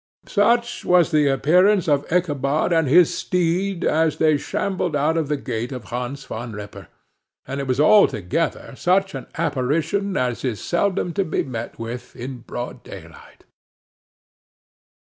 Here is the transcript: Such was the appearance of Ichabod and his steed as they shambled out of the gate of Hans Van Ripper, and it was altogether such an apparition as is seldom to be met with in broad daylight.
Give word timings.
Such 0.25 0.83
was 0.83 1.11
the 1.11 1.27
appearance 1.27 1.87
of 1.87 2.11
Ichabod 2.11 2.73
and 2.73 2.87
his 2.87 3.13
steed 3.15 3.85
as 3.85 4.17
they 4.17 4.35
shambled 4.35 4.95
out 4.95 5.15
of 5.15 5.27
the 5.27 5.37
gate 5.37 5.71
of 5.71 5.83
Hans 5.93 6.25
Van 6.25 6.53
Ripper, 6.53 6.87
and 7.45 7.59
it 7.59 7.67
was 7.67 7.79
altogether 7.79 8.73
such 8.75 9.13
an 9.13 9.27
apparition 9.37 10.17
as 10.17 10.43
is 10.43 10.59
seldom 10.59 11.13
to 11.13 11.23
be 11.23 11.43
met 11.43 11.77
with 11.77 12.15
in 12.15 12.39
broad 12.39 12.81
daylight. 12.81 13.45